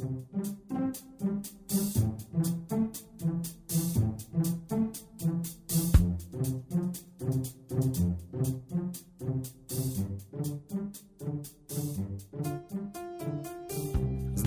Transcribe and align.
Thank 0.00 0.12
you. 0.12 0.29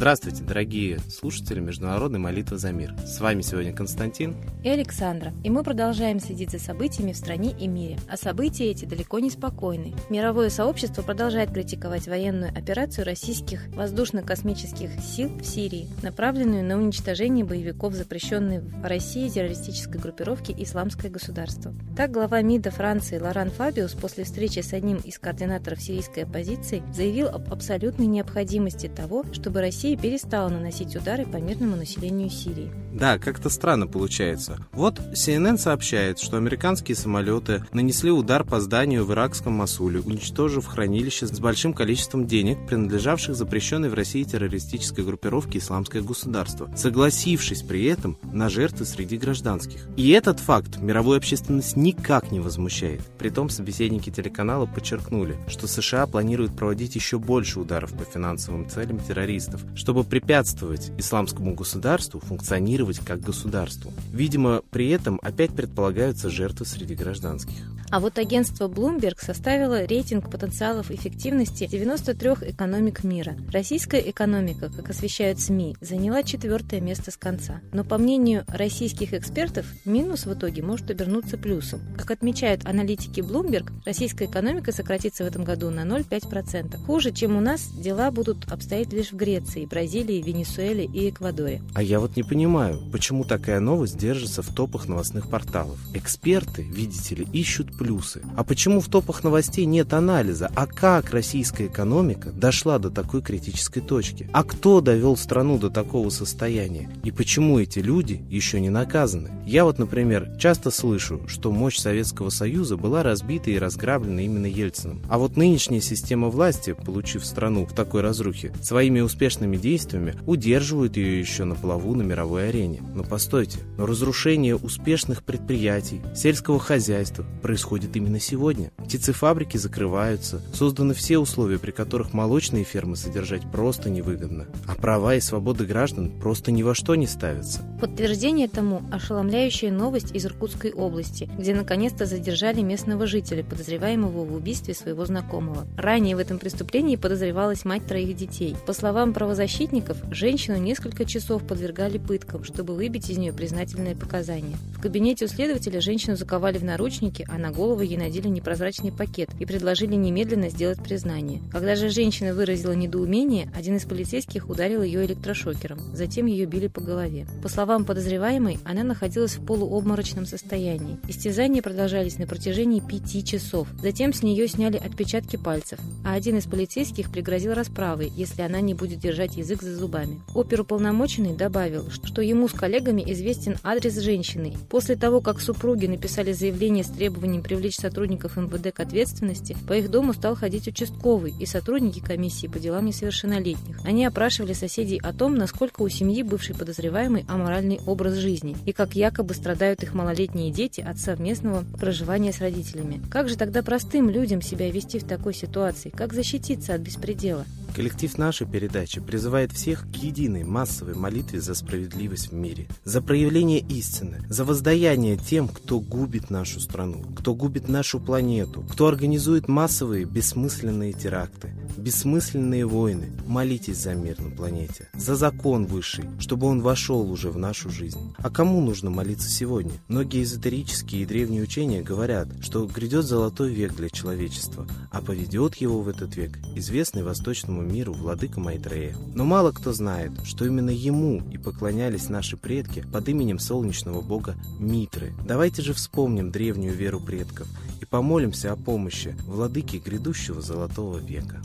Здравствуйте, 0.03 0.43
дорогие 0.43 0.99
слушатели 0.99 1.61
Международной 1.61 2.19
молитвы 2.19 2.57
за 2.57 2.73
мир. 2.73 2.93
С 3.05 3.21
вами 3.21 3.41
сегодня 3.41 3.71
Константин 3.71 4.35
и 4.61 4.67
Александра. 4.67 5.31
И 5.45 5.49
мы 5.49 5.63
продолжаем 5.63 6.19
следить 6.19 6.51
за 6.51 6.59
событиями 6.59 7.13
в 7.13 7.15
стране 7.15 7.55
и 7.57 7.69
мире. 7.69 7.97
А 8.09 8.17
события 8.17 8.65
эти 8.65 8.83
далеко 8.83 9.19
не 9.19 9.29
спокойны. 9.29 9.93
Мировое 10.09 10.49
сообщество 10.49 11.03
продолжает 11.03 11.53
критиковать 11.53 12.09
военную 12.09 12.51
операцию 12.51 13.05
российских 13.05 13.69
воздушно-космических 13.69 14.89
сил 14.99 15.29
в 15.37 15.45
Сирии, 15.45 15.87
направленную 16.01 16.65
на 16.65 16.77
уничтожение 16.77 17.45
боевиков, 17.45 17.93
запрещенной 17.93 18.59
в 18.59 18.85
России 18.85 19.29
террористической 19.29 20.01
группировки 20.01 20.53
«Исламское 20.57 21.09
государство». 21.09 21.73
Так 21.95 22.11
глава 22.11 22.41
МИДа 22.41 22.71
Франции 22.71 23.19
Лоран 23.19 23.51
Фабиус 23.51 23.93
после 23.93 24.25
встречи 24.25 24.59
с 24.59 24.73
одним 24.73 24.97
из 24.97 25.17
координаторов 25.17 25.81
сирийской 25.81 26.25
оппозиции 26.25 26.83
заявил 26.93 27.29
об 27.29 27.53
абсолютной 27.53 28.07
необходимости 28.07 28.87
того, 28.89 29.23
чтобы 29.31 29.61
Россия 29.61 29.92
Россия 29.93 30.11
перестала 30.11 30.49
наносить 30.49 30.95
удары 30.95 31.23
по 31.25 31.37
мирному 31.37 31.75
населению 31.75 32.29
Сирии. 32.29 32.71
Да, 32.93 33.17
как-то 33.17 33.49
странно 33.49 33.87
получается. 33.87 34.59
Вот 34.71 34.99
CNN 34.99 35.57
сообщает, 35.57 36.19
что 36.19 36.37
американские 36.37 36.95
самолеты 36.95 37.65
нанесли 37.73 38.11
удар 38.11 38.43
по 38.43 38.59
зданию 38.59 39.03
в 39.03 39.11
иракском 39.11 39.53
Масуле, 39.53 39.99
уничтожив 39.99 40.67
хранилище 40.67 41.25
с 41.25 41.39
большим 41.39 41.73
количеством 41.73 42.27
денег, 42.27 42.57
принадлежавших 42.67 43.35
запрещенной 43.35 43.89
в 43.89 43.95
России 43.95 44.23
террористической 44.23 45.03
группировке 45.03 45.57
«Исламское 45.57 46.03
государство», 46.03 46.69
согласившись 46.75 47.63
при 47.63 47.85
этом 47.85 48.17
на 48.31 48.47
жертвы 48.49 48.85
среди 48.85 49.17
гражданских. 49.17 49.87
И 49.97 50.11
этот 50.11 50.39
факт 50.39 50.77
мировую 50.77 51.17
общественность 51.17 51.75
никак 51.75 52.31
не 52.31 52.39
возмущает. 52.39 53.01
Притом 53.17 53.49
собеседники 53.49 54.11
телеканала 54.11 54.67
подчеркнули, 54.67 55.37
что 55.47 55.67
США 55.67 56.05
планируют 56.05 56.55
проводить 56.55 56.95
еще 56.95 57.17
больше 57.17 57.59
ударов 57.59 57.91
по 57.93 58.03
финансовым 58.03 58.69
целям 58.69 58.99
террористов, 58.99 59.61
чтобы 59.75 60.03
препятствовать 60.03 60.91
исламскому 60.99 61.55
государству 61.55 62.19
функционировать 62.19 62.82
как 63.05 63.21
государству. 63.21 63.91
Видимо, 64.11 64.61
при 64.71 64.89
этом 64.89 65.19
опять 65.21 65.55
предполагаются 65.55 66.29
жертвы 66.29 66.65
среди 66.65 66.95
гражданских. 66.95 67.55
А 67.93 67.99
вот 67.99 68.17
агентство 68.17 68.67
Bloomberg 68.67 69.23
составило 69.23 69.85
рейтинг 69.85 70.31
потенциалов 70.31 70.89
эффективности 70.89 71.67
93 71.67 72.49
экономик 72.49 73.03
мира. 73.03 73.35
Российская 73.51 73.99
экономика, 74.09 74.71
как 74.75 74.89
освещают 74.89 75.39
СМИ, 75.39 75.75
заняла 75.79 76.23
четвертое 76.23 76.81
место 76.81 77.11
с 77.11 77.17
конца. 77.17 77.61
Но 77.71 77.83
по 77.83 77.99
мнению 77.99 78.45
российских 78.47 79.13
экспертов, 79.13 79.67
минус 79.85 80.25
в 80.25 80.33
итоге 80.33 80.63
может 80.63 80.89
обернуться 80.89 81.37
плюсом. 81.37 81.81
Как 81.95 82.09
отмечают 82.09 82.65
аналитики 82.65 83.19
Bloomberg, 83.19 83.71
российская 83.85 84.25
экономика 84.25 84.71
сократится 84.71 85.23
в 85.23 85.27
этом 85.27 85.43
году 85.43 85.69
на 85.69 85.81
0,5%. 85.81 86.83
Хуже, 86.87 87.11
чем 87.11 87.37
у 87.37 87.41
нас, 87.41 87.67
дела 87.77 88.09
будут 88.09 88.51
обстоять 88.51 88.91
лишь 88.91 89.11
в 89.11 89.15
Греции, 89.15 89.67
Бразилии, 89.67 90.19
Венесуэле 90.19 90.85
и 90.85 91.11
Эквадоре. 91.11 91.61
А 91.75 91.83
я 91.83 91.99
вот 91.99 92.15
не 92.15 92.23
понимаю, 92.23 92.72
почему 92.91 93.23
такая 93.23 93.59
новость 93.59 93.97
держится 93.97 94.41
в 94.41 94.53
топах 94.53 94.87
новостных 94.87 95.29
порталов. 95.29 95.79
Эксперты, 95.93 96.63
видите 96.63 97.15
ли, 97.15 97.27
ищут 97.33 97.77
плюсы. 97.77 98.21
А 98.35 98.43
почему 98.43 98.79
в 98.79 98.87
топах 98.87 99.23
новостей 99.23 99.65
нет 99.65 99.93
анализа? 99.93 100.51
А 100.55 100.67
как 100.67 101.11
российская 101.11 101.67
экономика 101.67 102.31
дошла 102.31 102.79
до 102.79 102.89
такой 102.89 103.21
критической 103.21 103.81
точки? 103.81 104.29
А 104.33 104.43
кто 104.43 104.81
довел 104.81 105.17
страну 105.17 105.57
до 105.57 105.69
такого 105.69 106.09
состояния? 106.09 106.89
И 107.03 107.11
почему 107.11 107.59
эти 107.59 107.79
люди 107.79 108.23
еще 108.29 108.59
не 108.59 108.69
наказаны? 108.69 109.31
Я 109.45 109.65
вот, 109.65 109.79
например, 109.79 110.37
часто 110.39 110.71
слышу, 110.71 111.21
что 111.27 111.51
мощь 111.51 111.77
Советского 111.77 112.29
Союза 112.29 112.77
была 112.77 113.03
разбита 113.03 113.51
и 113.51 113.59
разграблена 113.59 114.21
именно 114.21 114.45
Ельциным. 114.45 115.01
А 115.09 115.17
вот 115.17 115.37
нынешняя 115.37 115.81
система 115.81 116.29
власти, 116.29 116.75
получив 116.85 117.25
страну 117.25 117.65
в 117.65 117.73
такой 117.73 118.01
разрухе, 118.01 118.53
своими 118.61 118.99
успешными 119.01 119.57
действиями 119.57 120.15
удерживают 120.25 120.97
ее 120.97 121.19
еще 121.19 121.43
на 121.43 121.55
плаву 121.55 121.95
на 121.95 122.01
мировой 122.01 122.49
арене. 122.49 122.62
Но 122.67 123.03
постойте, 123.03 123.59
но 123.77 123.85
разрушение 123.85 124.55
успешных 124.55 125.23
предприятий, 125.23 126.01
сельского 126.15 126.59
хозяйства 126.59 127.25
происходит 127.41 127.95
именно 127.95 128.19
сегодня. 128.19 128.71
Птицефабрики 128.77 129.57
закрываются, 129.57 130.41
созданы 130.53 130.93
все 130.93 131.17
условия, 131.17 131.59
при 131.59 131.71
которых 131.71 132.13
молочные 132.13 132.63
фермы 132.63 132.95
содержать 132.95 133.49
просто 133.51 133.89
невыгодно, 133.89 134.47
а 134.67 134.75
права 134.75 135.15
и 135.15 135.19
свободы 135.19 135.65
граждан 135.65 136.11
просто 136.19 136.51
ни 136.51 136.63
во 136.63 136.75
что 136.75 136.95
не 136.95 137.07
ставятся. 137.07 137.61
Подтверждение 137.79 138.47
тому 138.47 138.81
ошеломляющая 138.91 139.71
новость 139.71 140.15
из 140.15 140.25
Иркутской 140.25 140.71
области, 140.71 141.29
где 141.37 141.53
наконец-то 141.55 142.05
задержали 142.05 142.61
местного 142.61 143.07
жителя, 143.07 143.43
подозреваемого 143.43 144.25
в 144.25 144.33
убийстве 144.33 144.73
своего 144.73 145.05
знакомого. 145.05 145.67
Ранее 145.77 146.15
в 146.15 146.19
этом 146.19 146.39
преступлении 146.39 146.95
подозревалась 146.95 147.65
мать 147.65 147.85
троих 147.85 148.15
детей. 148.15 148.55
По 148.65 148.73
словам 148.73 149.13
правозащитников, 149.13 149.97
женщину 150.11 150.57
несколько 150.57 151.05
часов 151.05 151.45
подвергали 151.45 151.97
пыткам, 151.97 152.43
чтобы 152.53 152.75
выбить 152.75 153.09
из 153.09 153.17
нее 153.17 153.33
признательные 153.33 153.95
показания. 153.95 154.57
В 154.77 154.79
кабинете 154.79 155.25
у 155.25 155.27
следователя 155.27 155.81
женщину 155.81 156.15
заковали 156.15 156.57
в 156.57 156.63
наручники, 156.63 157.25
а 157.27 157.37
на 157.37 157.51
голову 157.51 157.81
ей 157.81 157.97
надели 157.97 158.27
непрозрачный 158.27 158.91
пакет 158.91 159.29
и 159.39 159.45
предложили 159.45 159.95
немедленно 159.95 160.49
сделать 160.49 160.81
признание. 160.83 161.41
Когда 161.51 161.75
же 161.75 161.89
женщина 161.89 162.33
выразила 162.33 162.73
недоумение, 162.73 163.51
один 163.55 163.77
из 163.77 163.85
полицейских 163.85 164.49
ударил 164.49 164.83
ее 164.83 165.05
электрошокером. 165.05 165.79
Затем 165.95 166.27
ее 166.27 166.45
били 166.45 166.67
по 166.67 166.81
голове. 166.81 167.25
По 167.41 167.49
словам 167.49 167.85
подозреваемой, 167.85 168.59
она 168.65 168.83
находилась 168.83 169.37
в 169.37 169.45
полуобморочном 169.45 170.25
состоянии. 170.25 170.99
Истязания 171.07 171.61
продолжались 171.61 172.19
на 172.19 172.27
протяжении 172.27 172.81
пяти 172.81 173.23
часов. 173.23 173.67
Затем 173.81 174.13
с 174.13 174.21
нее 174.21 174.47
сняли 174.47 174.77
отпечатки 174.77 175.37
пальцев, 175.37 175.79
а 176.05 176.13
один 176.13 176.37
из 176.37 176.45
полицейских 176.45 177.11
пригрозил 177.11 177.53
расправой, 177.53 178.11
если 178.15 178.43
она 178.43 178.61
не 178.61 178.73
будет 178.73 178.99
держать 178.99 179.37
язык 179.37 179.61
за 179.61 179.75
зубами. 179.75 180.21
Оперуполномоченный 180.35 181.35
добавил, 181.35 181.89
что 181.89 182.21
ему 182.21 182.42
с 182.47 182.53
коллегами 182.53 183.03
известен 183.11 183.57
адрес 183.63 183.97
женщины. 183.99 184.53
После 184.69 184.95
того, 184.95 185.21
как 185.21 185.39
супруги 185.39 185.87
написали 185.87 186.31
заявление 186.31 186.83
с 186.83 186.87
требованием 186.87 187.43
привлечь 187.43 187.75
сотрудников 187.75 188.37
МВД 188.37 188.73
к 188.73 188.79
ответственности, 188.79 189.57
по 189.67 189.73
их 189.73 189.89
дому 189.89 190.13
стал 190.13 190.35
ходить 190.35 190.67
участковый 190.67 191.33
и 191.39 191.45
сотрудники 191.45 191.99
комиссии 191.99 192.47
по 192.47 192.59
делам 192.59 192.85
несовершеннолетних. 192.85 193.79
Они 193.83 194.05
опрашивали 194.05 194.53
соседей 194.53 194.99
о 194.99 195.13
том, 195.13 195.35
насколько 195.35 195.81
у 195.81 195.89
семьи 195.89 196.23
бывший 196.23 196.55
подозреваемый 196.55 197.25
аморальный 197.27 197.79
образ 197.85 198.15
жизни 198.15 198.55
и 198.65 198.73
как 198.73 198.95
якобы 198.95 199.33
страдают 199.33 199.83
их 199.83 199.93
малолетние 199.93 200.51
дети 200.51 200.81
от 200.81 200.99
совместного 200.99 201.63
проживания 201.79 202.33
с 202.33 202.39
родителями. 202.39 203.01
Как 203.09 203.29
же 203.29 203.37
тогда 203.37 203.61
простым 203.63 204.09
людям 204.09 204.41
себя 204.41 204.69
вести 204.69 204.99
в 204.99 205.03
такой 205.05 205.33
ситуации? 205.33 205.89
Как 205.89 206.13
защититься 206.13 206.73
от 206.73 206.81
беспредела? 206.81 207.45
Коллектив 207.73 208.19
нашей 208.19 208.45
передачи 208.45 209.01
призывает 209.01 209.51
всех 209.51 209.87
к 209.91 209.95
единой 209.95 210.43
массовой 210.43 210.93
молитве 210.93 211.41
за 211.41 211.55
справедливость 211.55 212.29
в 212.29 212.33
мире, 212.33 212.67
за 212.83 213.01
проявление 213.01 213.61
истины, 213.61 214.23
за 214.29 214.45
воздаяние 214.45 215.17
тем, 215.17 215.47
кто 215.47 215.79
губит 215.79 216.29
нашу 216.29 216.59
страну, 216.59 217.03
кто 217.17 217.33
губит 217.33 217.67
нашу 217.67 217.99
планету, 217.99 218.63
кто 218.71 218.87
организует 218.87 219.47
массовые 219.47 220.05
бессмысленные 220.05 220.93
теракты, 220.93 221.51
бессмысленные 221.75 222.67
войны. 222.67 223.11
Молитесь 223.25 223.77
за 223.77 223.95
мир 223.95 224.19
на 224.19 224.29
планете, 224.29 224.89
за 224.93 225.15
закон 225.15 225.65
высший, 225.65 226.05
чтобы 226.19 226.45
он 226.45 226.61
вошел 226.61 227.09
уже 227.09 227.31
в 227.31 227.39
нашу 227.39 227.71
жизнь. 227.71 228.13
А 228.19 228.29
кому 228.29 228.61
нужно 228.61 228.91
молиться 228.91 229.29
сегодня? 229.29 229.73
Многие 229.87 230.21
эзотерические 230.21 231.01
и 231.01 231.05
древние 231.05 231.41
учения 231.41 231.81
говорят, 231.81 232.27
что 232.41 232.67
грядет 232.67 233.05
золотой 233.05 233.51
век 233.51 233.75
для 233.75 233.89
человечества, 233.89 234.67
а 234.91 235.01
поведет 235.01 235.55
его 235.55 235.81
в 235.81 235.87
этот 235.87 236.15
век 236.15 236.37
известный 236.55 237.01
восточному 237.01 237.62
миру 237.63 237.93
владыка 237.93 238.39
Майтрея. 238.39 238.95
Но 239.13 239.25
мало 239.25 239.51
кто 239.51 239.73
знает, 239.73 240.11
что 240.23 240.45
именно 240.45 240.69
ему 240.69 241.21
и 241.31 241.37
поклонялись 241.37 242.09
наши 242.09 242.37
предки 242.37 242.85
под 242.91 243.09
именем 243.09 243.39
солнечного 243.39 244.01
бога 244.01 244.35
Митры. 244.59 245.13
Давайте 245.25 245.61
же 245.61 245.73
вспомним 245.73 246.31
древнюю 246.31 246.73
веру 246.73 246.99
предков 246.99 247.47
и 247.81 247.85
помолимся 247.85 248.51
о 248.51 248.55
помощи 248.55 249.15
владыки 249.25 249.77
грядущего 249.77 250.41
золотого 250.41 250.97
века. 250.97 251.41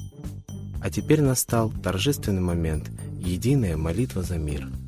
А 0.81 0.91
теперь 0.91 1.23
настал 1.23 1.73
торжественный 1.83 2.43
момент– 2.43 2.91
единая 3.19 3.77
молитва 3.77 4.23
за 4.23 4.39
мир– 4.39 4.69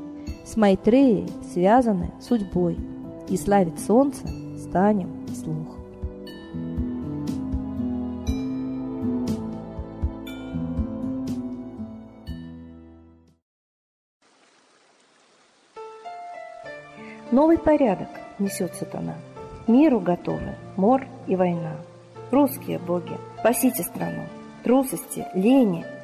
С 0.45 0.57
Майтреей 0.57 1.27
связаны 1.53 2.11
судьбой, 2.19 2.77
и 3.31 3.37
славить 3.37 3.79
солнце 3.79 4.27
станем 4.57 5.25
слух. 5.33 5.77
Новый 17.31 17.57
порядок 17.57 18.09
несет 18.39 18.75
сатана. 18.75 19.15
Миру 19.65 20.01
готовы 20.01 20.55
мор 20.75 21.07
и 21.27 21.37
война. 21.37 21.77
Русские 22.29 22.77
боги, 22.77 23.17
спасите 23.39 23.83
страну. 23.83 24.23
Трусости, 24.65 25.25
лени, 25.33 25.85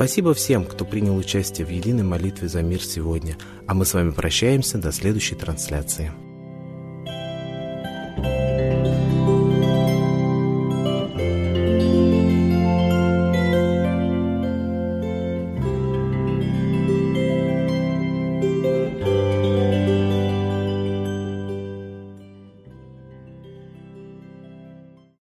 Спасибо 0.00 0.32
всем, 0.32 0.64
кто 0.64 0.86
принял 0.86 1.14
участие 1.14 1.66
в 1.66 1.70
единой 1.70 2.04
молитве 2.04 2.48
за 2.48 2.62
мир 2.62 2.82
сегодня, 2.82 3.36
а 3.66 3.74
мы 3.74 3.84
с 3.84 3.92
вами 3.92 4.12
прощаемся 4.12 4.78
до 4.78 4.92
следующей 4.92 5.34
трансляции. 5.34 6.10